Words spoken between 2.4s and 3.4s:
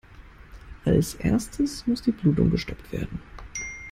gestoppt werden.